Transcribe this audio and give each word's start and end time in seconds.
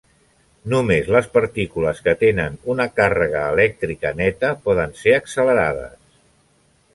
Només 0.73 1.09
les 1.15 1.27
partícules 1.35 2.01
que 2.07 2.15
tenen 2.23 2.55
una 2.75 2.87
càrrega 3.01 3.43
elèctrica 3.57 4.13
neta 4.23 4.51
poden 4.69 4.97
ser 5.03 5.15
accelerades. 5.19 5.97